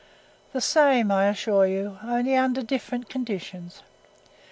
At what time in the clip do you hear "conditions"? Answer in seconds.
3.07-3.83